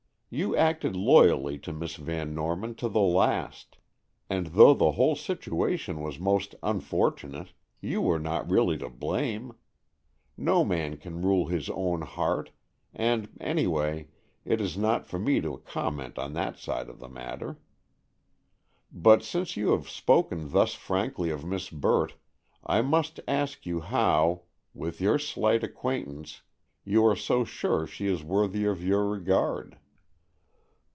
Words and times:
You 0.33 0.55
acted 0.55 0.95
loyally 0.95 1.59
to 1.59 1.73
Miss 1.73 1.97
Van 1.97 2.33
Norman 2.33 2.73
to 2.75 2.87
the 2.87 3.01
last, 3.01 3.79
and 4.29 4.45
though 4.47 4.73
the 4.73 4.93
whole 4.93 5.17
situation 5.17 5.99
was 5.99 6.19
most 6.21 6.55
unfortunate, 6.63 7.51
you 7.81 8.01
were 8.01 8.17
not 8.17 8.49
really 8.49 8.77
to 8.77 8.87
blame. 8.87 9.51
No 10.37 10.63
man 10.63 10.95
can 10.95 11.21
rule 11.21 11.47
his 11.47 11.69
own 11.71 12.03
heart, 12.03 12.51
and, 12.93 13.27
any 13.41 13.67
way, 13.67 14.07
it 14.45 14.61
is 14.61 14.77
not 14.77 15.05
for 15.05 15.19
me 15.19 15.41
to 15.41 15.57
comment 15.65 16.17
on 16.17 16.31
that 16.31 16.57
side 16.57 16.87
of 16.87 16.99
the 16.99 17.09
matter. 17.09 17.59
But 18.89 19.23
since 19.23 19.57
you 19.57 19.71
have 19.71 19.89
spoken 19.89 20.51
thus 20.51 20.73
frankly 20.75 21.29
of 21.29 21.43
Miss 21.43 21.69
Burt, 21.69 22.13
I 22.65 22.81
must 22.81 23.19
ask 23.27 23.65
you 23.65 23.81
how, 23.81 24.43
with 24.73 25.01
your 25.01 25.19
slight 25.19 25.61
acquaintance, 25.61 26.41
you 26.85 27.05
are 27.05 27.17
so 27.17 27.43
sure 27.43 27.85
she 27.85 28.07
is 28.07 28.23
worthy 28.23 28.63
of 28.63 28.81
your 28.81 29.09
regard." 29.09 29.77